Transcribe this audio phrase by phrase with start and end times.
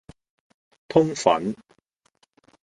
[0.89, 1.53] 通粉